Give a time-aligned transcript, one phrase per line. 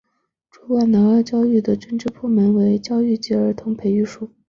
[0.49, 4.31] 主管南澳教育的政府部门为教育及儿童培育署。